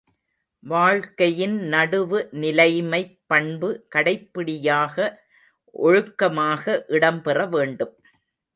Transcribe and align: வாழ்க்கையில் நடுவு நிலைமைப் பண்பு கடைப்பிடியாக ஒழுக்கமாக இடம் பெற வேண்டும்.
வாழ்க்கையில் 0.63 1.57
நடுவு 1.71 2.19
நிலைமைப் 2.31 3.19
பண்பு 3.25 3.85
கடைப்பிடியாக 3.89 4.97
ஒழுக்கமாக 5.73 6.83
இடம் 6.87 7.21
பெற 7.21 7.45
வேண்டும். 7.45 7.95